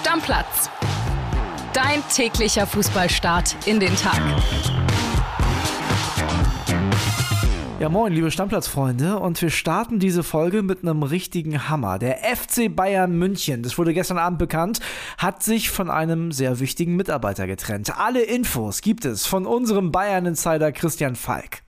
[0.00, 0.70] Stammplatz.
[1.74, 4.18] Dein täglicher Fußballstart in den Tag.
[7.78, 9.18] Ja, moin, liebe Stammplatzfreunde.
[9.18, 11.98] Und wir starten diese Folge mit einem richtigen Hammer.
[11.98, 14.80] Der FC Bayern München, das wurde gestern Abend bekannt,
[15.18, 17.98] hat sich von einem sehr wichtigen Mitarbeiter getrennt.
[17.98, 21.58] Alle Infos gibt es von unserem Bayern-Insider Christian Falk.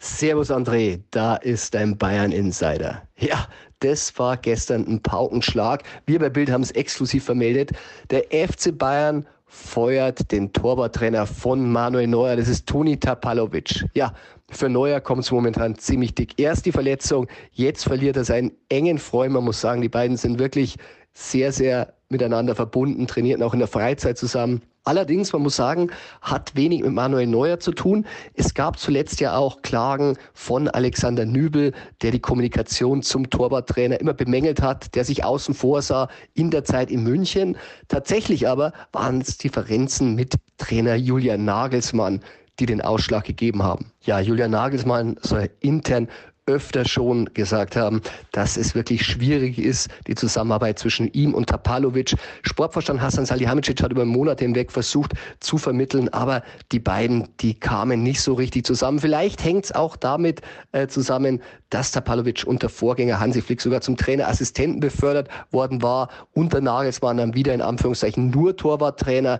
[0.00, 3.02] Servus André, da ist dein Bayern-Insider.
[3.16, 3.46] Ja,
[3.80, 5.82] das war gestern ein Paukenschlag.
[6.06, 7.72] Wir bei Bild haben es exklusiv vermeldet.
[8.10, 12.36] Der FC Bayern feuert den Torwarttrainer von Manuel Neuer.
[12.36, 13.84] Das ist Toni Tapalovic.
[13.94, 14.12] Ja,
[14.50, 16.38] für Neuer kommt es momentan ziemlich dick.
[16.38, 19.32] Erst die Verletzung, jetzt verliert er seinen engen Freund.
[19.32, 20.76] Man muss sagen, die beiden sind wirklich
[21.12, 24.62] sehr, sehr miteinander verbunden, trainierten auch in der Freizeit zusammen.
[24.84, 25.90] Allerdings, man muss sagen,
[26.22, 28.06] hat wenig mit Manuel Neuer zu tun.
[28.34, 34.14] Es gab zuletzt ja auch Klagen von Alexander Nübel, der die Kommunikation zum Torwarttrainer immer
[34.14, 37.56] bemängelt hat, der sich außen vor sah in der Zeit in München.
[37.88, 42.20] Tatsächlich aber waren es Differenzen mit Trainer Julian Nagelsmann,
[42.58, 43.92] die den Ausschlag gegeben haben.
[44.02, 46.08] Ja, Julian Nagelsmann soll intern
[46.48, 48.00] öfter schon gesagt haben,
[48.32, 52.14] dass es wirklich schwierig ist, die Zusammenarbeit zwischen ihm und Tapalovic.
[52.42, 58.02] Sportvorstand Hassan Salihamidzic hat über Monate hinweg versucht zu vermitteln, aber die beiden, die kamen
[58.02, 58.98] nicht so richtig zusammen.
[58.98, 60.40] Vielleicht hängt es auch damit
[60.72, 66.08] äh, zusammen, dass Tapalovic unter Vorgänger Hansi Flick sogar zum Trainerassistenten befördert worden war.
[66.32, 69.38] Unter Nagelsmann dann wieder in Anführungszeichen nur Torwarttrainer.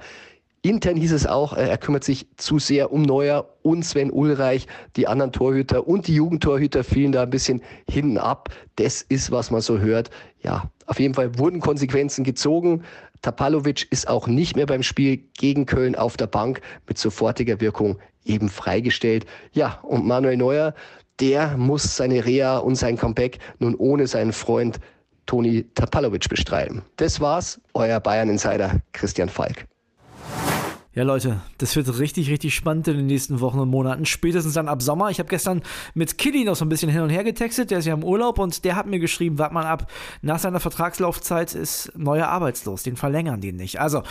[0.68, 4.66] Intern hieß es auch, äh, er kümmert sich zu sehr um Neuer und Sven Ulreich.
[4.96, 8.50] Die anderen Torhüter und die Jugendtorhüter fielen da ein bisschen hinten ab.
[8.76, 10.10] Das ist, was man so hört.
[10.42, 12.82] Ja, auf jeden Fall wurden Konsequenzen gezogen.
[13.22, 17.98] Tapalovic ist auch nicht mehr beim Spiel gegen Köln auf der Bank mit sofortiger Wirkung
[18.24, 19.24] eben freigestellt.
[19.52, 20.74] Ja, und Manuel Neuer,
[21.18, 24.78] der muss seine Reha und sein Comeback nun ohne seinen Freund
[25.24, 26.82] Toni Tapalovic bestreiten.
[26.96, 29.66] Das war's, euer Bayern Insider Christian Falk.
[30.98, 34.04] Ja, Leute, das wird richtig, richtig spannend in den nächsten Wochen und Monaten.
[34.04, 35.10] Spätestens dann ab Sommer.
[35.10, 35.62] Ich habe gestern
[35.94, 37.70] mit Killy noch so ein bisschen hin und her getextet.
[37.70, 39.88] Der ist ja im Urlaub und der hat mir geschrieben, wart mal ab,
[40.22, 42.82] nach seiner Vertragslaufzeit ist neuer arbeitslos.
[42.82, 43.80] Den verlängern die nicht.
[43.80, 44.02] Also,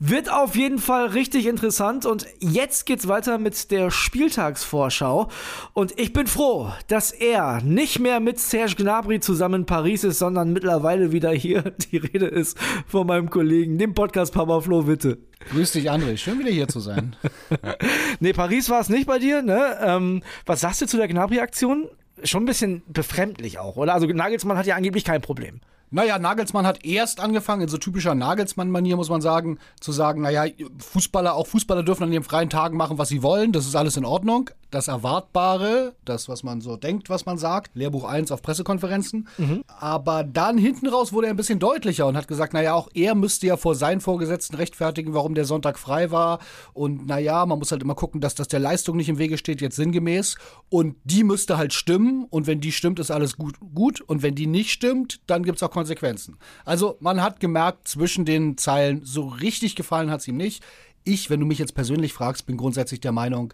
[0.00, 2.06] wird auf jeden Fall richtig interessant.
[2.06, 5.28] Und jetzt geht's weiter mit der Spieltagsvorschau.
[5.74, 10.18] Und ich bin froh, dass er nicht mehr mit Serge Gnabry zusammen in Paris ist,
[10.18, 11.62] sondern mittlerweile wieder hier.
[11.92, 15.18] Die Rede ist von meinem Kollegen, dem Podcast Papa Flo Witte.
[15.50, 16.16] Grüß dich, André.
[16.16, 17.16] Schön wieder hier zu sein.
[18.20, 19.78] nee, Paris war es nicht bei dir, ne?
[19.80, 21.88] Ähm, was sagst du zu der Gnabry-Aktion?
[22.24, 23.94] Schon ein bisschen befremdlich auch, oder?
[23.94, 25.60] Also Nagelsmann hat ja angeblich kein Problem.
[25.90, 30.46] Naja, Nagelsmann hat erst angefangen, in so typischer Nagelsmann-Manier muss man sagen, zu sagen, naja,
[30.78, 33.98] Fußballer, auch Fußballer dürfen an ihren freien Tagen machen, was sie wollen, das ist alles
[33.98, 34.48] in Ordnung.
[34.72, 39.28] Das Erwartbare, das, was man so denkt, was man sagt, Lehrbuch 1 auf Pressekonferenzen.
[39.36, 39.64] Mhm.
[39.66, 43.14] Aber dann hinten raus wurde er ein bisschen deutlicher und hat gesagt, naja, auch er
[43.14, 46.38] müsste ja vor seinen Vorgesetzten rechtfertigen, warum der Sonntag frei war.
[46.72, 49.60] Und naja, man muss halt immer gucken, dass das der Leistung nicht im Wege steht,
[49.60, 50.36] jetzt sinngemäß.
[50.70, 52.24] Und die müsste halt stimmen.
[52.30, 53.56] Und wenn die stimmt, ist alles gut.
[53.74, 54.00] gut.
[54.00, 56.38] Und wenn die nicht stimmt, dann gibt es auch Konsequenzen.
[56.64, 60.64] Also man hat gemerkt, zwischen den Zeilen, so richtig gefallen hat es ihm nicht.
[61.04, 63.52] Ich, wenn du mich jetzt persönlich fragst, bin grundsätzlich der Meinung,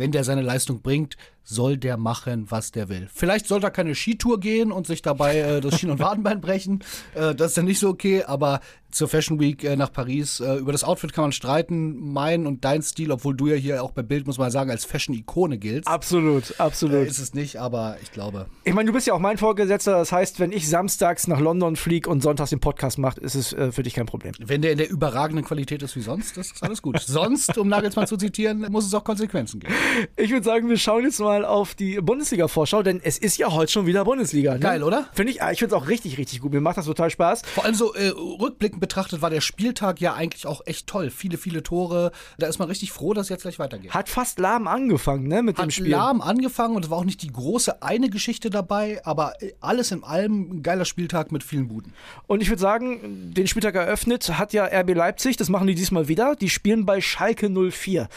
[0.00, 3.08] wenn der seine Leistung bringt, soll der machen, was der will.
[3.12, 6.84] Vielleicht sollte er keine Skitour gehen und sich dabei äh, das Schien- und Wadenbein brechen.
[7.14, 10.40] Äh, das ist dann nicht so okay, aber zur Fashion Week äh, nach Paris.
[10.40, 12.12] Äh, über das Outfit kann man streiten.
[12.12, 14.84] Mein und dein Stil, obwohl du ja hier auch bei Bild, muss man sagen, als
[14.84, 15.88] Fashion-Ikone giltst.
[15.88, 17.06] Absolut, absolut.
[17.06, 18.46] Äh, ist es nicht, aber ich glaube.
[18.64, 19.92] Ich meine, du bist ja auch mein Vorgesetzter.
[19.92, 23.52] Das heißt, wenn ich samstags nach London fliege und sonntags den Podcast mache, ist es
[23.52, 24.32] äh, für dich kein Problem.
[24.38, 27.00] Wenn der in der überragenden Qualität ist wie sonst, das ist alles gut.
[27.06, 29.74] sonst, um Nagelsmann zu zitieren, muss es auch Konsequenzen geben.
[30.16, 33.72] Ich würde sagen, wir schauen jetzt mal auf die Bundesliga-Vorschau, denn es ist ja heute
[33.72, 34.54] schon wieder Bundesliga.
[34.54, 34.60] Ne?
[34.60, 35.08] Geil, oder?
[35.12, 36.52] Finde ich, ich finde es auch richtig, richtig gut.
[36.52, 37.42] Mir macht das total Spaß.
[37.54, 41.10] Vor allem so äh, rückblickend betrachtet war der Spieltag ja eigentlich auch echt toll.
[41.10, 42.12] Viele, viele Tore.
[42.38, 43.92] Da ist man richtig froh, dass es jetzt gleich weitergeht.
[43.92, 45.90] Hat fast lahm angefangen, ne, mit Hat dem Spiel.
[45.90, 50.04] lahm angefangen und es war auch nicht die große eine Geschichte dabei, aber alles in
[50.04, 51.94] allem ein geiler Spieltag mit vielen Buden.
[52.26, 56.08] Und ich würde sagen, den Spieltag eröffnet hat ja RB Leipzig, das machen die diesmal
[56.08, 56.36] wieder.
[56.36, 58.08] Die spielen bei Schalke 04.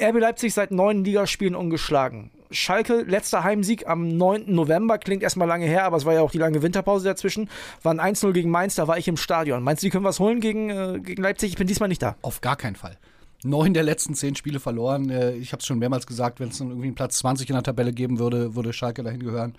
[0.00, 2.30] RB Leipzig seit neun Ligaspielen ungeschlagen.
[2.50, 4.44] Schalke, letzter Heimsieg am 9.
[4.54, 7.48] November, klingt erstmal lange her, aber es war ja auch die lange Winterpause dazwischen.
[7.82, 9.62] War ein 1-0 gegen Mainz, da war ich im Stadion.
[9.62, 11.50] Meinst du, die können was holen gegen, äh, gegen Leipzig?
[11.50, 12.16] Ich bin diesmal nicht da.
[12.22, 12.96] Auf gar keinen Fall.
[13.46, 15.10] Neun der letzten zehn Spiele verloren.
[15.10, 17.62] Äh, Ich habe es schon mehrmals gesagt, wenn es irgendwie einen Platz 20 in der
[17.62, 19.54] Tabelle geben würde, würde Schalke dahin gehören.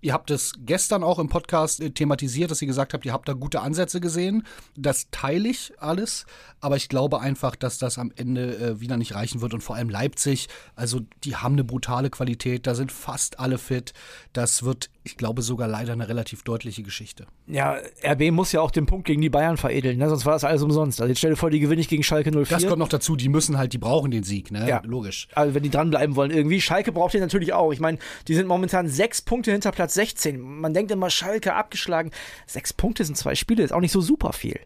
[0.00, 3.28] Ihr habt es gestern auch im Podcast äh, thematisiert, dass ihr gesagt habt, ihr habt
[3.28, 4.44] da gute Ansätze gesehen.
[4.76, 6.26] Das teile ich alles,
[6.60, 9.76] aber ich glaube einfach, dass das am Ende äh, wieder nicht reichen wird und vor
[9.76, 13.92] allem Leipzig, also die haben eine brutale Qualität, da sind fast alle fit.
[14.32, 17.26] Das wird, ich glaube, sogar leider eine relativ deutliche Geschichte.
[17.46, 20.08] Ja, RB muss ja auch den Punkt gegen die Bayern veredeln, ne?
[20.08, 21.00] sonst war das alles umsonst.
[21.00, 22.44] Also jetzt stell dir vor, die gewinnen nicht gegen Schalke 04.
[22.44, 24.68] Das kommt noch dazu, die müssen halt, die brauchen den Sieg, ne?
[24.68, 24.82] Ja.
[24.84, 25.28] Logisch.
[25.34, 26.60] Also wenn die dranbleiben wollen irgendwie.
[26.60, 27.72] Schalke braucht den natürlich auch.
[27.72, 30.40] Ich meine, die sind momentan sechs Punkte hinter Platz 16.
[30.40, 32.10] Man denkt immer, Schalke abgeschlagen.
[32.46, 34.60] Sechs Punkte sind zwei Spiele, ist auch nicht so super viel.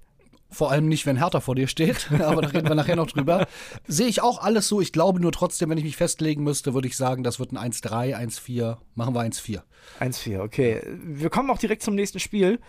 [0.52, 3.46] Vor allem nicht, wenn Hertha vor dir steht, aber da reden wir nachher noch drüber.
[3.86, 4.82] Sehe ich auch alles so.
[4.82, 7.72] Ich glaube nur trotzdem, wenn ich mich festlegen müsste, würde ich sagen, das wird ein
[7.72, 8.76] 1-3, 1-4.
[8.94, 9.62] Machen wir 1-4.
[10.00, 10.82] 1-4, okay.
[11.02, 12.60] Wir kommen auch direkt zum nächsten Spiel.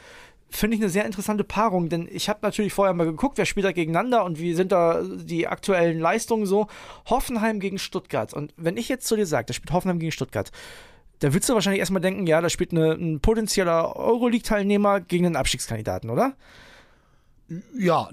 [0.50, 3.66] Finde ich eine sehr interessante Paarung, denn ich habe natürlich vorher mal geguckt, wer spielt
[3.66, 6.68] da gegeneinander und wie sind da die aktuellen Leistungen so.
[7.10, 8.34] Hoffenheim gegen Stuttgart.
[8.34, 10.52] Und wenn ich jetzt zu dir sage, da spielt Hoffenheim gegen Stuttgart,
[11.24, 15.38] da würdest du wahrscheinlich erstmal denken, ja, da spielt eine, ein potenzieller Euroleague-Teilnehmer gegen einen
[15.38, 16.34] Abstiegskandidaten, oder?
[17.78, 18.10] Ja,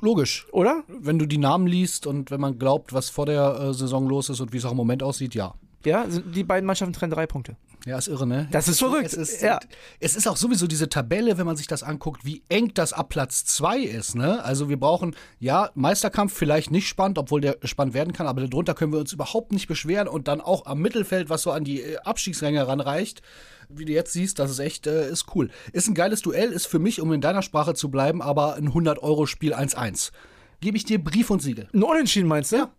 [0.00, 0.48] logisch.
[0.50, 0.82] Oder?
[0.88, 4.28] Wenn du die Namen liest und wenn man glaubt, was vor der äh, Saison los
[4.28, 5.54] ist und wie es auch im Moment aussieht, ja.
[5.84, 7.56] Ja, die beiden Mannschaften trennen drei Punkte.
[7.84, 8.46] Ja, ist irre, ne?
[8.52, 9.06] Das ist verrückt.
[9.06, 9.58] Es ist, Ja.
[9.98, 13.08] es ist auch sowieso diese Tabelle, wenn man sich das anguckt, wie eng das ab
[13.08, 14.44] Platz 2 ist, ne?
[14.44, 18.74] Also wir brauchen, ja, Meisterkampf vielleicht nicht spannend, obwohl der spannend werden kann, aber darunter
[18.74, 21.82] können wir uns überhaupt nicht beschweren und dann auch am Mittelfeld, was so an die
[21.82, 23.20] äh, Abstiegsränge ranreicht,
[23.68, 25.50] wie du jetzt siehst, das ist echt, äh, ist cool.
[25.72, 28.68] Ist ein geiles Duell, ist für mich, um in deiner Sprache zu bleiben, aber ein
[28.72, 30.12] 100-Euro-Spiel 1-1.
[30.60, 31.68] Gebe ich dir Brief und Siegel.
[31.74, 32.56] Ein Unentschieden meinst du?
[32.56, 32.70] Ja.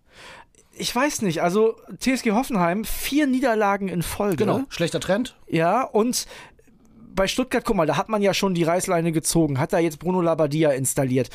[0.84, 1.42] Ich weiß nicht.
[1.42, 4.36] Also TSG Hoffenheim, vier Niederlagen in Folge.
[4.36, 4.64] Genau.
[4.68, 5.34] Schlechter Trend.
[5.48, 6.28] Ja, und
[7.16, 10.00] bei Stuttgart, guck mal, da hat man ja schon die Reißleine gezogen, hat da jetzt
[10.00, 11.30] Bruno Labbadia installiert.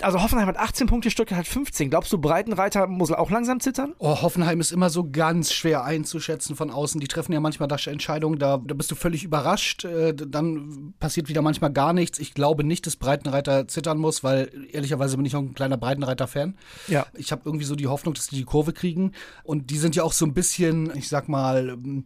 [0.00, 1.90] Also Hoffenheim hat 18 Punkte, Stuttgart hat 15.
[1.90, 3.94] Glaubst du, Breitenreiter muss auch langsam zittern?
[3.98, 7.00] Oh, Hoffenheim ist immer so ganz schwer einzuschätzen von außen.
[7.00, 9.84] Die treffen ja manchmal da Entscheidungen, da, da bist du völlig überrascht.
[9.84, 12.18] Äh, dann passiert wieder manchmal gar nichts.
[12.18, 16.56] Ich glaube nicht, dass Breitenreiter zittern muss, weil ehrlicherweise bin ich auch ein kleiner Breitenreiter-Fan.
[16.88, 17.06] Ja.
[17.14, 19.12] Ich habe irgendwie so die Hoffnung, dass die die Kurve kriegen.
[19.44, 22.04] Und die sind ja auch so ein bisschen, ich sag mal, ähm,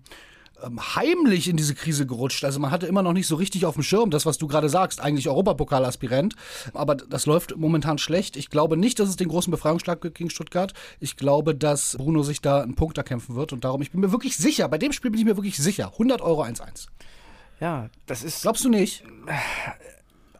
[0.62, 2.44] heimlich in diese Krise gerutscht.
[2.44, 4.68] Also man hatte immer noch nicht so richtig auf dem Schirm, das, was du gerade
[4.68, 6.34] sagst, eigentlich Europapokalaspirant.
[6.72, 8.36] Aber das läuft momentan schlecht.
[8.36, 10.72] Ich glaube nicht, dass es den großen Befreiungsschlag gibt gegen Stuttgart.
[11.00, 13.52] Ich glaube, dass Bruno sich da einen Punkt erkämpfen wird.
[13.52, 15.92] Und darum, ich bin mir wirklich sicher, bei dem Spiel bin ich mir wirklich sicher.
[15.92, 16.88] 100 Euro 1-1.
[17.60, 18.42] Ja, das ist.
[18.42, 19.04] Glaubst du nicht?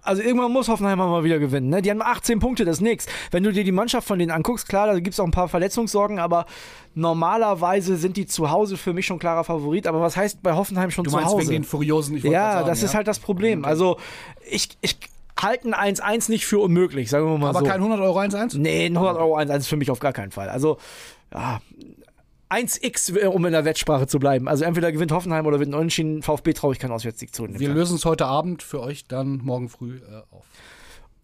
[0.07, 1.69] Also irgendwann muss Hoffenheim mal wieder gewinnen.
[1.69, 1.83] Ne?
[1.83, 3.07] Die haben 18 Punkte, das ist nix.
[3.31, 5.49] Wenn du dir die Mannschaft von denen anguckst, klar, da gibt es auch ein paar
[5.49, 6.47] Verletzungssorgen, aber
[6.95, 9.87] normalerweise sind die zu Hause für mich schon klarer Favorit.
[9.87, 11.43] Aber was heißt bei Hoffenheim schon Du zu meinst Hause?
[11.43, 12.17] wegen den Furiosen?
[12.17, 13.65] Ich ja, sagen, das ist halt das Problem.
[13.65, 13.99] Also
[14.49, 14.99] ich, ich
[15.41, 17.65] halte ein 1-1 nicht für unmöglich, sagen wir mal Aber so.
[17.67, 18.59] kein 100 Euro 1-1?
[18.59, 20.49] Nee, ein 100 Euro 1-1 ist für mich auf gar keinen Fall.
[20.49, 20.79] Also,
[21.33, 21.61] ja,
[22.51, 24.49] 1x, um in der Wettsprache zu bleiben.
[24.49, 26.23] Also entweder gewinnt Hoffenheim oder wird ein Unentschieden.
[26.23, 27.47] VfB traue ich keinen Auswärtssieg zu.
[27.49, 30.45] Wir lösen es heute Abend für euch dann morgen früh äh, auf.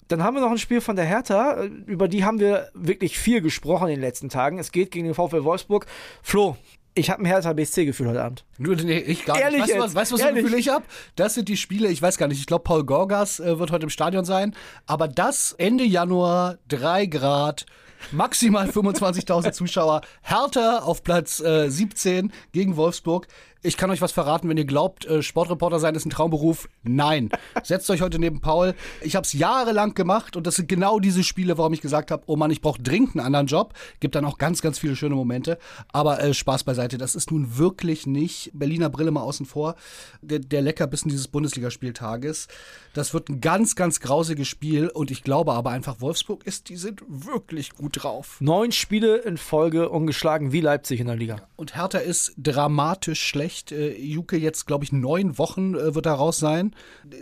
[0.08, 1.62] Dann haben wir noch ein Spiel von der Hertha.
[1.86, 4.58] Über die haben wir wirklich viel gesprochen in den letzten Tagen.
[4.58, 5.86] Es geht gegen den VfL Wolfsburg.
[6.22, 6.56] Flo,
[6.94, 8.44] ich habe ein Hertha BSC-Gefühl heute Abend.
[8.58, 9.70] Nur, nee, ich gar Ehrlich nicht.
[9.70, 10.34] Weißt du, was, weißt, du, was für ein?
[10.34, 10.84] Gefühl ich habe?
[11.16, 13.84] Das sind die Spiele, ich weiß gar nicht, ich glaube, Paul Gorgas äh, wird heute
[13.84, 14.54] im Stadion sein.
[14.86, 17.64] Aber das Ende Januar, 3 Grad,
[18.10, 23.28] maximal 25.000 Zuschauer, Hertha auf Platz äh, 17 gegen Wolfsburg.
[23.64, 26.68] Ich kann euch was verraten, wenn ihr glaubt, äh, Sportreporter sein ist ein Traumberuf.
[26.82, 27.30] Nein.
[27.62, 28.74] Setzt euch heute neben Paul.
[29.02, 32.24] Ich habe es jahrelang gemacht und das sind genau diese Spiele, warum ich gesagt habe,
[32.26, 33.74] oh Mann, ich brauche dringend einen anderen Job.
[34.00, 35.58] Gibt dann auch ganz, ganz viele schöne Momente.
[35.92, 39.76] Aber äh, Spaß beiseite, das ist nun wirklich nicht, Berliner Brille mal außen vor,
[40.22, 42.48] der, der Leckerbissen dieses Bundesligaspieltages.
[42.94, 46.76] Das wird ein ganz, ganz grausiges Spiel und ich glaube aber einfach, Wolfsburg ist, die
[46.76, 48.38] sind wirklich gut drauf.
[48.40, 51.36] Neun Spiele in Folge ungeschlagen wie Leipzig in der Liga.
[51.54, 53.51] Und Hertha ist dramatisch schlecht.
[53.72, 56.74] Äh, Juke jetzt, glaube ich, neun Wochen äh, wird da raus sein.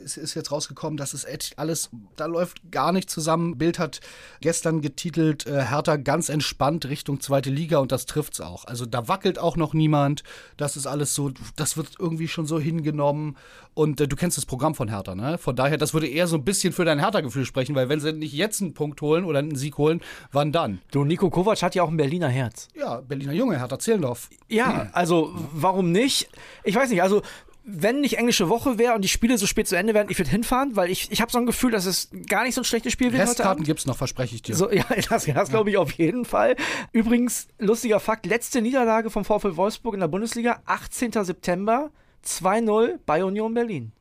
[0.04, 3.58] Es ist jetzt rausgekommen, das ist echt alles, da läuft gar nicht zusammen.
[3.58, 4.00] Bild hat
[4.40, 8.64] gestern getitelt, äh, Hertha ganz entspannt Richtung zweite Liga und das trifft's auch.
[8.64, 10.22] Also da wackelt auch noch niemand.
[10.56, 13.36] Das ist alles so, das wird irgendwie schon so hingenommen.
[13.74, 15.38] Und äh, du kennst das Programm von Hertha, ne?
[15.38, 18.12] Von daher, das würde eher so ein bisschen für dein Hertha-Gefühl sprechen, weil wenn sie
[18.12, 20.00] nicht jetzt einen Punkt holen oder einen Sieg holen,
[20.32, 20.80] wann dann?
[20.90, 22.68] Du, Nico Kovac hat ja auch ein Berliner Herz.
[22.74, 24.28] Ja, Berliner Junge, Hertha Zehlendorf.
[24.48, 26.19] Ja, also warum nicht?
[26.64, 27.22] Ich weiß nicht, also
[27.64, 30.30] wenn nicht englische Woche wäre und die Spiele so spät zu Ende wären, ich würde
[30.30, 32.92] hinfahren, weil ich, ich habe so ein Gefühl, dass es gar nicht so ein schlechtes
[32.92, 33.66] Spiel wird Restkarten Abend.
[33.66, 34.56] gibt's noch, verspreche ich dir.
[34.56, 36.56] So, ja, das, das glaube ich auf jeden Fall.
[36.92, 41.12] Übrigens, lustiger Fakt, letzte Niederlage vom VfL Wolfsburg in der Bundesliga, 18.
[41.12, 41.90] September,
[42.24, 43.92] 2-0 bei Union Berlin.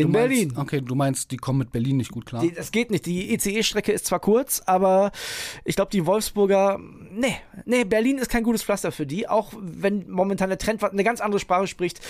[0.00, 0.52] In meinst- Berlin.
[0.56, 2.42] Okay, du meinst, die kommen mit Berlin nicht gut klar.
[2.42, 3.06] Die, das geht nicht.
[3.06, 5.12] Die ECE-Strecke ist zwar kurz, aber
[5.64, 6.78] ich glaube, die Wolfsburger,
[7.12, 11.04] nee, nee, Berlin ist kein gutes Pflaster für die, auch wenn momentan der Trend eine
[11.04, 12.00] ganz andere Sprache spricht.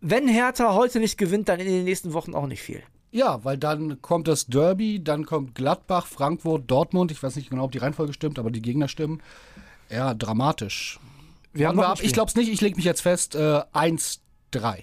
[0.00, 2.82] wenn Hertha heute nicht gewinnt, dann in den nächsten Wochen auch nicht viel.
[3.10, 7.10] Ja, weil dann kommt das Derby, dann kommt Gladbach, Frankfurt, Dortmund.
[7.12, 9.22] Ich weiß nicht genau, ob die Reihenfolge stimmt, aber die Gegner stimmen.
[9.88, 10.98] Ja, dramatisch.
[11.52, 14.82] Wir haben ein ab, ich glaube es nicht, ich lege mich jetzt fest, äh, 1-3.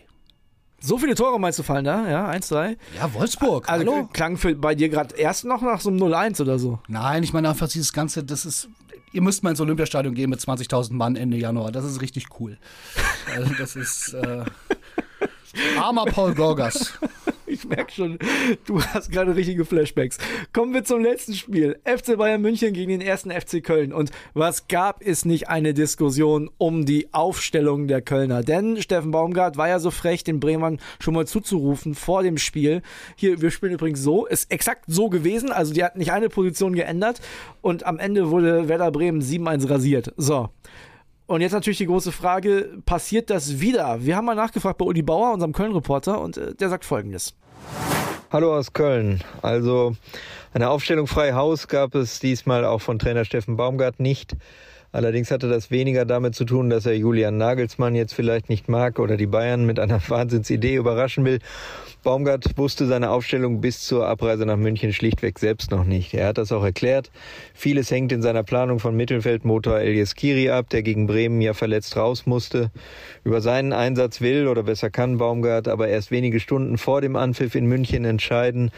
[0.84, 2.10] So viele Tore meinst du fallen da?
[2.10, 2.76] Ja, 1-3.
[2.98, 4.10] Ja, Wolfsburg, Also hallo?
[4.12, 6.80] klang für, bei dir gerade erst noch nach so einem 0-1 oder so.
[6.88, 8.68] Nein, ich meine einfach dieses Ganze, das ist,
[9.12, 11.72] ihr müsst mal ins Olympiastadion gehen mit 20.000 Mann Ende Januar.
[11.72, 12.58] Das ist richtig cool.
[13.36, 14.44] Also das ist, äh,
[15.80, 16.94] armer Paul Gorgas.
[17.72, 18.20] Merke schon,
[18.66, 20.18] du hast gerade richtige Flashbacks.
[20.52, 21.80] Kommen wir zum letzten Spiel.
[21.86, 23.94] FC Bayern München gegen den ersten FC Köln.
[23.94, 28.44] Und was gab es nicht eine Diskussion um die Aufstellung der Kölner?
[28.44, 32.82] Denn Steffen Baumgart war ja so frech, den Bremern schon mal zuzurufen vor dem Spiel.
[33.16, 35.52] Hier, wir spielen übrigens so, ist exakt so gewesen.
[35.52, 37.22] Also die hat nicht eine Position geändert.
[37.62, 40.14] Und am Ende wurde Werder Bremen 7-1 rasiert.
[40.18, 40.50] So.
[41.32, 44.04] Und jetzt natürlich die große Frage, passiert das wieder?
[44.04, 47.36] Wir haben mal nachgefragt bei Uli Bauer, unserem Köln-Reporter, und äh, der sagt folgendes.
[48.30, 49.24] Hallo aus Köln.
[49.42, 49.96] Also
[50.54, 54.36] eine Aufstellung frei Haus gab es diesmal auch von Trainer Steffen Baumgart nicht.
[54.94, 59.00] Allerdings hatte das weniger damit zu tun, dass er Julian Nagelsmann jetzt vielleicht nicht mag
[59.00, 61.40] oder die Bayern mit einer Wahnsinnsidee überraschen will.
[62.04, 66.14] Baumgart wusste seine Aufstellung bis zur Abreise nach München schlichtweg selbst noch nicht.
[66.14, 67.12] Er hat das auch erklärt.
[67.54, 71.96] Vieles hängt in seiner Planung von Mittelfeldmotor Elias Kiri ab, der gegen Bremen ja verletzt
[71.96, 72.72] raus musste.
[73.24, 77.56] Über seinen Einsatz will oder besser kann Baumgart aber erst wenige Stunden vor dem Anpfiff
[77.56, 78.72] in München entscheiden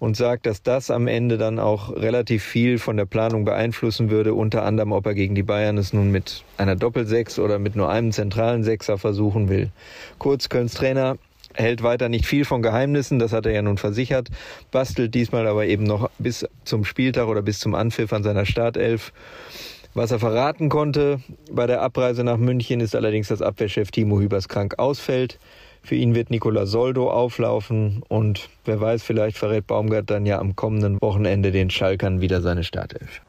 [0.00, 4.34] und sagt, dass das am Ende dann auch relativ viel von der Planung beeinflussen würde,
[4.34, 7.90] unter anderem, ob er gegen die Bayern es nun mit einer Doppelsechs oder mit nur
[7.90, 9.68] einem zentralen Sechser versuchen will.
[10.18, 11.18] Kurz, Kölns Trainer
[11.52, 14.28] hält weiter nicht viel von Geheimnissen, das hat er ja nun versichert,
[14.70, 19.12] bastelt diesmal aber eben noch bis zum Spieltag oder bis zum Anpfiff an seiner Startelf.
[19.92, 24.48] Was er verraten konnte bei der Abreise nach München ist allerdings, dass Abwehrchef Timo Hübers
[24.48, 25.38] krank ausfällt.
[25.82, 30.54] Für ihn wird Nicola Soldo auflaufen und wer weiß, vielleicht verrät Baumgart dann ja am
[30.54, 33.22] kommenden Wochenende den Schalkern wieder seine Startelf.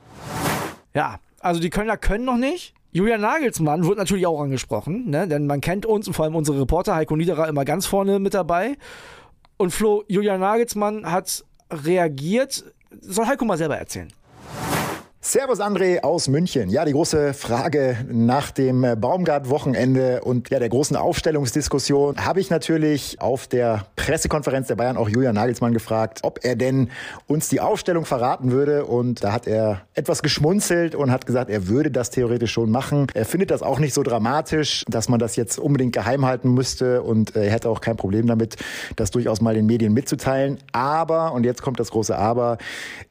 [0.94, 2.74] Ja, also die Kölner können noch nicht.
[2.92, 5.28] Julian Nagelsmann wird natürlich auch angesprochen, ne?
[5.28, 8.34] denn man kennt uns und vor allem unsere Reporter Heiko Niederer immer ganz vorne mit
[8.34, 8.76] dabei.
[9.56, 12.66] Und Flo, Julian Nagelsmann hat reagiert.
[13.00, 14.12] Soll Heiko mal selber erzählen.
[15.24, 16.68] Servus André aus München.
[16.72, 23.22] Ja, die große Frage nach dem Baumgart-Wochenende und ja, der großen Aufstellungsdiskussion habe ich natürlich
[23.22, 26.90] auf der Pressekonferenz der Bayern auch Julian Nagelsmann gefragt, ob er denn
[27.28, 28.86] uns die Aufstellung verraten würde.
[28.86, 33.06] Und da hat er etwas geschmunzelt und hat gesagt, er würde das theoretisch schon machen.
[33.14, 37.04] Er findet das auch nicht so dramatisch, dass man das jetzt unbedingt geheim halten müsste
[37.04, 38.56] und er hätte auch kein Problem damit,
[38.96, 40.58] das durchaus mal den Medien mitzuteilen.
[40.72, 42.58] Aber, und jetzt kommt das große Aber,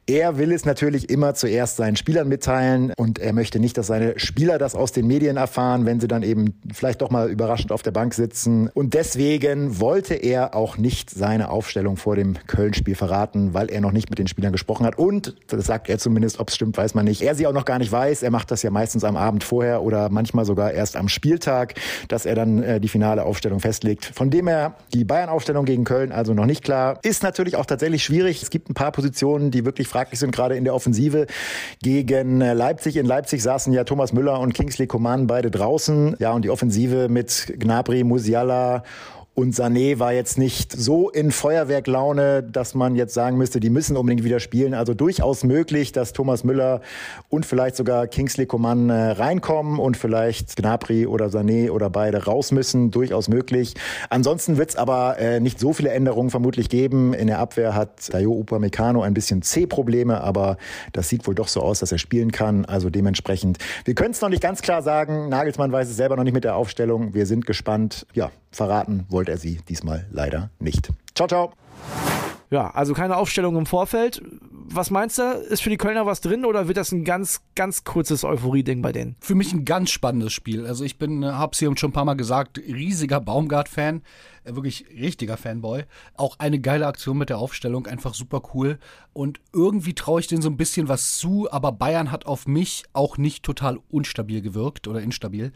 [0.07, 4.17] er will es natürlich immer zuerst seinen Spielern mitteilen und er möchte nicht, dass seine
[4.17, 7.83] Spieler das aus den Medien erfahren, wenn sie dann eben vielleicht doch mal überraschend auf
[7.83, 8.69] der Bank sitzen.
[8.73, 13.91] Und deswegen wollte er auch nicht seine Aufstellung vor dem Köln-Spiel verraten, weil er noch
[13.91, 14.97] nicht mit den Spielern gesprochen hat.
[14.97, 17.65] Und, das sagt er zumindest, ob es stimmt, weiß man nicht, er sie auch noch
[17.65, 18.23] gar nicht weiß.
[18.23, 21.75] Er macht das ja meistens am Abend vorher oder manchmal sogar erst am Spieltag,
[22.07, 24.05] dass er dann äh, die finale Aufstellung festlegt.
[24.05, 26.97] Von dem her die Bayern-Aufstellung gegen Köln also noch nicht klar.
[27.03, 28.41] Ist natürlich auch tatsächlich schwierig.
[28.41, 31.27] Es gibt ein paar Positionen, die wirklich fraglich sind, gerade in der Offensive.
[31.83, 31.90] Gegen
[32.41, 32.97] äh, Leipzig.
[32.97, 36.15] In Leipzig saßen ja Thomas Müller und Kingsley Coman beide draußen.
[36.19, 38.83] Ja, und die Offensive mit Gnabry, Musiala
[39.33, 43.95] und Sané war jetzt nicht so in Feuerwerklaune, dass man jetzt sagen müsste, die müssen
[43.95, 44.73] unbedingt wieder spielen.
[44.73, 46.81] Also durchaus möglich, dass Thomas Müller
[47.29, 52.51] und vielleicht sogar Kingsley Coman äh, reinkommen und vielleicht Gnabry oder Sané oder beide raus
[52.51, 52.91] müssen.
[52.91, 53.75] Durchaus möglich.
[54.09, 57.13] Ansonsten wird es aber äh, nicht so viele Änderungen vermutlich geben.
[57.13, 60.57] In der Abwehr hat Dayo Upamecano ein bisschen C-Probleme, aber
[60.91, 62.65] das sieht wohl doch so aus, dass er spielen kann.
[62.65, 65.29] Also dementsprechend, wir können es noch nicht ganz klar sagen.
[65.29, 67.13] Nagelsmann weiß es selber noch nicht mit der Aufstellung.
[67.13, 68.05] Wir sind gespannt.
[68.13, 70.91] Ja, verraten wollte er sie diesmal leider nicht.
[71.15, 71.53] Ciao, ciao.
[72.51, 74.21] Ja, also keine Aufstellung im Vorfeld.
[74.73, 75.23] Was meinst du?
[75.23, 78.91] Ist für die Kölner was drin oder wird das ein ganz, ganz kurzes Euphorie-Ding bei
[78.91, 79.15] denen?
[79.21, 80.65] Für mich ein ganz spannendes Spiel.
[80.65, 84.01] Also ich bin, äh, hab's hier schon ein paar Mal gesagt, riesiger Baumgart-Fan,
[84.43, 85.85] äh, wirklich richtiger Fanboy.
[86.15, 88.79] Auch eine geile Aktion mit der Aufstellung, einfach super cool.
[89.13, 92.83] Und irgendwie traue ich denen so ein bisschen was zu, aber Bayern hat auf mich
[92.91, 95.53] auch nicht total unstabil gewirkt oder instabil.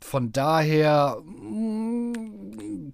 [0.00, 2.92] Von daher, mm,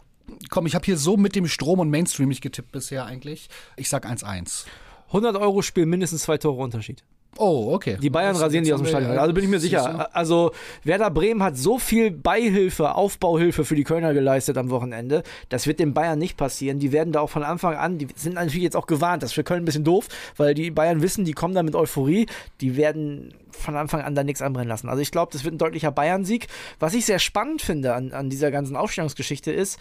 [0.51, 3.49] komm, ich habe hier so mit dem Strom und Mainstream nicht getippt bisher eigentlich.
[3.77, 4.67] Ich sag 1-1.
[5.09, 7.05] 100 Euro Spiel, mindestens zwei Tore Unterschied.
[7.39, 7.97] Oh, okay.
[8.01, 9.17] Die Bayern Das- rasieren die aus dem Stadion.
[9.19, 10.15] Also bin ich mir sicher.
[10.15, 10.53] Also
[10.85, 15.23] Werder Bremen hat so viel Beihilfe, Aufbauhilfe für die Kölner geleistet am Wochenende.
[15.49, 16.79] Das wird den Bayern nicht passieren.
[16.79, 19.23] Die werden da auch von Anfang an, die sind natürlich jetzt auch gewarnt.
[19.23, 21.75] Das ist für Köln ein bisschen doof, weil die Bayern wissen, die kommen da mit
[21.75, 22.27] Euphorie.
[22.61, 24.89] Die werden von Anfang an da nichts anbrennen lassen.
[24.91, 26.49] Also ich glaube, das wird ein deutlicher Bayern-Sieg.
[26.81, 29.79] Was ich sehr spannend finde an, an dieser ganzen Aufstellungsgeschichte ist,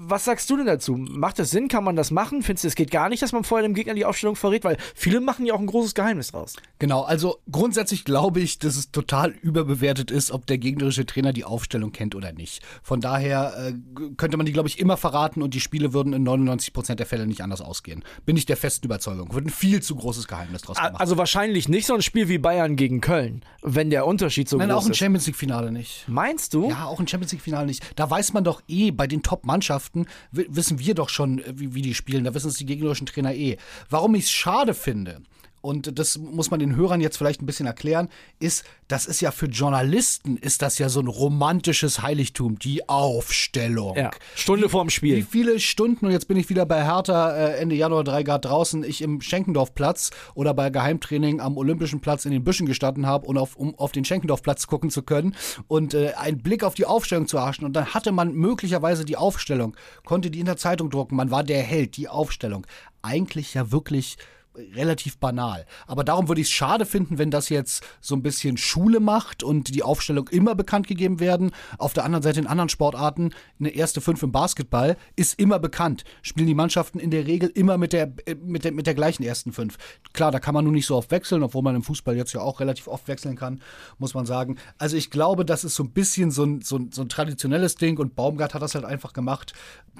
[0.00, 0.96] was sagst du denn dazu?
[0.96, 1.66] Macht das Sinn?
[1.66, 2.42] Kann man das machen?
[2.42, 4.62] Findest du, es geht gar nicht, dass man vorher dem Gegner die Aufstellung verrät?
[4.62, 6.54] Weil viele machen ja auch ein großes Geheimnis draus.
[6.78, 11.44] Genau, also grundsätzlich glaube ich, dass es total überbewertet ist, ob der gegnerische Trainer die
[11.44, 12.62] Aufstellung kennt oder nicht.
[12.80, 13.72] Von daher äh,
[14.16, 17.06] könnte man die, glaube ich, immer verraten und die Spiele würden in 99 Prozent der
[17.06, 18.04] Fälle nicht anders ausgehen.
[18.24, 19.34] Bin ich der festen Überzeugung.
[19.34, 21.00] Wird ein viel zu großes Geheimnis draus gemacht.
[21.00, 24.68] Also wahrscheinlich nicht so ein Spiel wie Bayern gegen Köln, wenn der Unterschied so Nein,
[24.68, 24.98] groß auch im ist.
[24.98, 26.04] Champions League-Finale nicht.
[26.06, 26.70] Meinst du?
[26.70, 27.82] Ja, auch im Champions League-Finale nicht.
[27.96, 29.87] Da weiß man doch eh, bei den Top-Mannschaften
[30.32, 32.24] wi- wissen wir doch schon, äh, wie, wie die spielen.
[32.24, 33.56] Da wissen es die gegnerischen Trainer eh.
[33.90, 35.20] Warum ich es schade finde,
[35.68, 38.08] und das muss man den Hörern jetzt vielleicht ein bisschen erklären,
[38.40, 43.94] ist, das ist ja für Journalisten, ist das ja so ein romantisches Heiligtum, die Aufstellung.
[43.94, 45.26] Ja, Stunde vorm Wie Spiel.
[45.30, 48.82] viele Stunden, und jetzt bin ich wieder bei Hertha äh, Ende Januar 3 Grad draußen,
[48.82, 53.36] ich im Schenkendorfplatz oder bei Geheimtraining am Olympischen Platz in den Büschen gestanden habe, und
[53.36, 57.28] auf, um auf den Schenkendorfplatz gucken zu können und äh, einen Blick auf die Aufstellung
[57.28, 57.66] zu erhaschen.
[57.66, 61.44] Und dann hatte man möglicherweise die Aufstellung, konnte die in der Zeitung drucken, man war
[61.44, 62.66] der Held, die Aufstellung.
[63.02, 64.16] Eigentlich ja wirklich
[64.56, 65.66] relativ banal.
[65.86, 69.42] Aber darum würde ich es schade finden, wenn das jetzt so ein bisschen Schule macht
[69.42, 71.52] und die Aufstellung immer bekannt gegeben werden.
[71.78, 76.04] Auf der anderen Seite in anderen Sportarten, eine erste Fünf im Basketball ist immer bekannt.
[76.22, 79.22] Spielen die Mannschaften in der Regel immer mit der, äh, mit der, mit der gleichen
[79.22, 79.78] ersten Fünf.
[80.12, 82.40] Klar, da kann man nur nicht so oft wechseln, obwohl man im Fußball jetzt ja
[82.40, 83.60] auch relativ oft wechseln kann,
[83.98, 84.58] muss man sagen.
[84.78, 87.76] Also ich glaube, das ist so ein bisschen so ein, so ein, so ein traditionelles
[87.76, 89.52] Ding und Baumgart hat das halt einfach gemacht.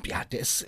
[0.05, 0.67] Ja, der ist,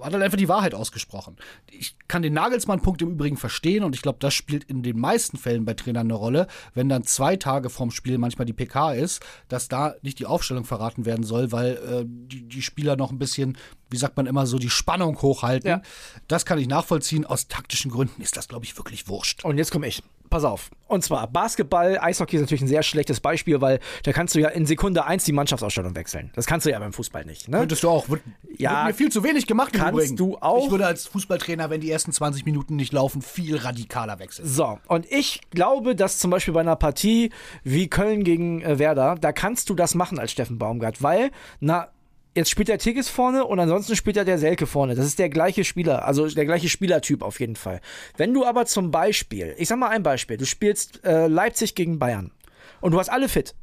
[0.00, 1.36] hat halt einfach die Wahrheit ausgesprochen.
[1.70, 5.36] Ich kann den Nagelsmann-Punkt im Übrigen verstehen und ich glaube, das spielt in den meisten
[5.36, 9.24] Fällen bei Trainern eine Rolle, wenn dann zwei Tage vorm Spiel manchmal die PK ist,
[9.48, 13.18] dass da nicht die Aufstellung verraten werden soll, weil äh, die, die Spieler noch ein
[13.18, 13.56] bisschen,
[13.94, 15.70] wie sagt man immer so, die Spannung hochhalten.
[15.70, 15.82] Ja.
[16.26, 17.24] Das kann ich nachvollziehen.
[17.24, 19.44] Aus taktischen Gründen ist das, glaube ich, wirklich wurscht.
[19.44, 20.02] Und jetzt komme ich.
[20.30, 20.70] Pass auf.
[20.88, 24.48] Und zwar Basketball, Eishockey ist natürlich ein sehr schlechtes Beispiel, weil da kannst du ja
[24.48, 26.32] in Sekunde eins die Mannschaftsausstellung wechseln.
[26.34, 27.48] Das kannst du ja beim Fußball nicht.
[27.48, 27.58] Ne?
[27.58, 28.08] Könntest du auch.
[28.08, 28.22] Wird,
[28.58, 30.64] Ja, wird mir viel zu wenig gemacht kannst du auch.
[30.64, 34.48] Ich würde als Fußballtrainer, wenn die ersten 20 Minuten nicht laufen, viel radikaler wechseln.
[34.48, 37.30] So, und ich glaube, dass zum Beispiel bei einer Partie
[37.62, 41.88] wie Köln gegen äh, Werder, da kannst du das machen als Steffen Baumgart, weil, na,
[42.34, 44.94] jetzt spielt der Tigges vorne und ansonsten spielt er der Selke vorne.
[44.94, 47.80] Das ist der gleiche Spieler, also der gleiche Spielertyp auf jeden Fall.
[48.16, 51.98] Wenn du aber zum Beispiel, ich sag mal ein Beispiel, du spielst äh, Leipzig gegen
[51.98, 52.32] Bayern
[52.80, 53.54] und du hast alle fit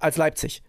[0.00, 0.62] als Leipzig.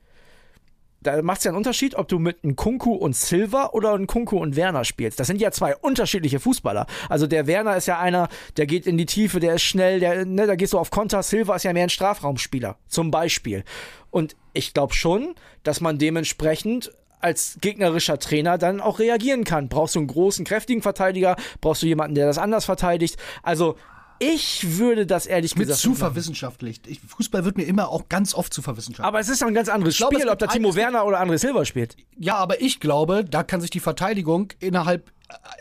[1.02, 4.08] Da macht es ja einen Unterschied, ob du mit einem Kunku und Silva oder einem
[4.08, 5.20] Kunku und Werner spielst.
[5.20, 6.88] Das sind ja zwei unterschiedliche Fußballer.
[7.10, 10.26] Also der Werner ist ja einer, der geht in die Tiefe, der ist schnell, der,
[10.26, 11.22] ne, da gehst du auf Konter.
[11.22, 13.63] Silva ist ja mehr ein Strafraumspieler, zum Beispiel.
[14.10, 16.91] Und ich glaube schon, dass man dementsprechend
[17.26, 19.68] als gegnerischer Trainer dann auch reagieren kann.
[19.68, 21.36] Brauchst du einen großen, kräftigen Verteidiger?
[21.60, 23.18] Brauchst du jemanden, der das anders verteidigt?
[23.42, 23.78] Also
[24.20, 26.88] ich würde das ehrlich Mit gesagt zu verwissenschaftlicht.
[26.88, 29.08] Ich, Fußball wird mir immer auch ganz oft zu verwissenschaftlicht.
[29.08, 31.20] Aber es ist doch ein ganz anderes glaube, es Spiel, ob da Timo Werner oder
[31.20, 31.98] André Silva spielt.
[32.16, 35.12] Ja, aber ich glaube, da kann sich die Verteidigung innerhalb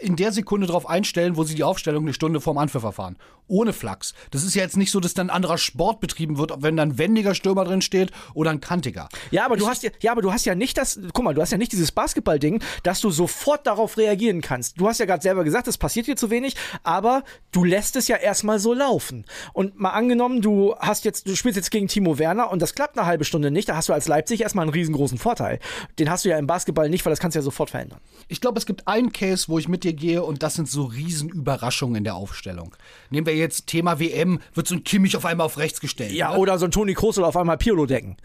[0.01, 3.17] in der Sekunde darauf einstellen, wo sie die Aufstellung eine Stunde vorm Anpfiff erfahren.
[3.47, 4.15] Ohne Flachs.
[4.31, 6.91] Das ist ja jetzt nicht so, dass dann ein anderer Sport betrieben wird, wenn dann
[6.91, 9.09] ein wendiger Stürmer drin steht oder ein kantiger.
[9.31, 11.43] Ja, aber du hast ja, ja, aber du hast ja nicht das, guck mal, du
[11.43, 14.81] hast ja nicht dieses Basketball-Ding, dass du sofort darauf reagieren kannst.
[14.81, 17.23] Du hast ja gerade selber gesagt, es passiert dir zu wenig, aber
[17.53, 19.27] du lässt es ja erstmal so laufen.
[19.53, 22.99] Und mal angenommen, du hast jetzt, du spielst jetzt gegen Timo Werner und das klappt
[22.99, 25.59] eine halbe Stunde nicht, da hast du als Leipzig erstmal einen riesengroßen Vorteil.
[25.99, 28.01] Den hast du ja im Basketball nicht, weil das kannst du ja sofort verändern.
[28.29, 30.85] Ich glaube, es gibt einen Case, wo ich mit dir gehe und das sind so
[30.85, 32.75] Riesenüberraschungen in der Aufstellung.
[33.11, 36.13] Nehmen wir jetzt Thema WM, wird so ein Kimmich auf einmal auf rechts gestellt.
[36.13, 36.39] Ja, ne?
[36.39, 38.17] oder so ein Toni Kroos oder auf einmal Pirlo decken.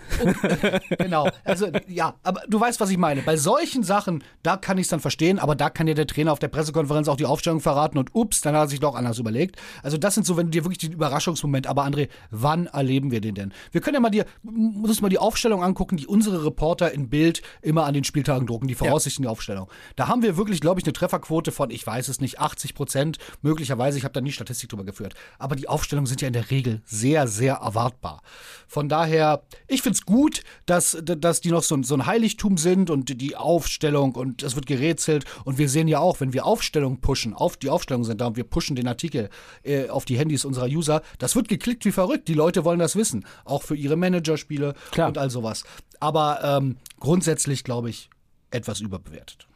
[0.98, 1.30] genau.
[1.44, 3.22] Also ja, aber du weißt, was ich meine.
[3.22, 6.32] Bei solchen Sachen, da kann ich es dann verstehen, aber da kann dir der Trainer
[6.32, 9.20] auf der Pressekonferenz auch die Aufstellung verraten und ups, dann hat er sich doch anders
[9.20, 9.58] überlegt.
[9.84, 13.22] Also das sind so, wenn du dir wirklich den Überraschungsmoment, aber André, wann erleben wir
[13.22, 13.54] den denn?
[13.72, 17.42] Wir können ja mal dir, muss mal die Aufstellung angucken, die unsere Reporter in Bild
[17.62, 19.70] immer an den Spieltagen drucken, die Voraussichten der Aufstellung.
[19.96, 23.18] Da haben wir wirklich, glaube ich, eine Trefferquote von, ich weiß es nicht, 80 Prozent,
[23.42, 25.14] möglicherweise, ich habe da nie Statistik drüber geführt.
[25.38, 28.22] Aber die Aufstellungen sind ja in der Regel sehr, sehr erwartbar.
[28.68, 32.58] Von daher, ich finde es gut, dass, dass die noch so, ein- so ein Heiligtum
[32.58, 35.26] sind und die Aufstellung und es wird gerätselt.
[35.46, 38.38] Und wir sehen ja auch, wenn wir Aufstellungen pushen, auf die Aufstellungen sind da und
[38.38, 39.30] wir pushen den Artikel
[39.64, 42.28] äh, auf die Handys unserer User, das wird geklickt wie verrückt.
[42.28, 43.26] Die Leute wollen das wissen.
[43.46, 45.10] Auch für ihre Managerspiele Klar.
[45.10, 45.64] und all sowas.
[46.00, 48.10] Aber ähm, grundsätzlich, glaube ich,
[48.52, 49.48] etwas überbewertet.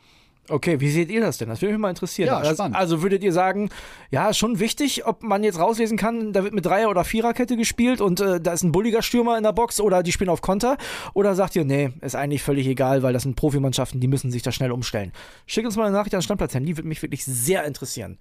[0.49, 1.47] Okay, wie seht ihr das denn?
[1.47, 2.27] Das würde mich mal interessieren.
[2.27, 2.75] Ja, also, spannend.
[2.75, 3.69] also würdet ihr sagen,
[4.12, 8.01] ja, schon wichtig, ob man jetzt rauslesen kann, da wird mit Dreier- oder Viererkette gespielt
[8.01, 10.77] und äh, da ist ein bulliger Stürmer in der Box oder die spielen auf Konter?
[11.13, 14.41] Oder sagt ihr, nee, ist eigentlich völlig egal, weil das sind Profimannschaften, die müssen sich
[14.41, 15.13] da schnell umstellen?
[15.45, 18.17] Schickt uns mal eine Nachricht an Standplatz die würde mich wirklich sehr interessieren.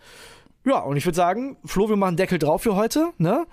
[0.65, 3.47] Ja, und ich würde sagen, Flo, wir machen Deckel drauf für heute, ne?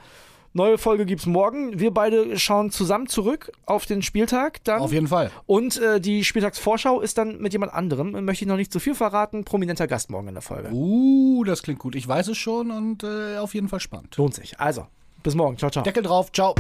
[0.54, 1.80] Neue Folge gibt's morgen.
[1.80, 4.82] Wir beide schauen zusammen zurück auf den Spieltag dann.
[4.82, 5.30] Auf jeden Fall.
[5.46, 8.12] Und äh, die Spieltagsvorschau ist dann mit jemand anderem.
[8.26, 9.44] Möchte ich noch nicht zu viel verraten.
[9.44, 10.70] Prominenter Gast morgen in der Folge.
[10.72, 11.96] Uh, das klingt gut.
[11.96, 14.18] Ich weiß es schon und äh, auf jeden Fall spannend.
[14.18, 14.60] Lohnt sich.
[14.60, 14.88] Also,
[15.22, 15.58] bis morgen.
[15.58, 15.84] Ciao, ciao.
[15.84, 16.32] Deckel drauf.
[16.32, 16.56] Ciao.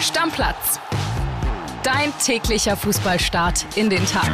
[0.00, 0.80] Stammplatz.
[1.82, 4.30] Dein täglicher Fußballstart in den Tag.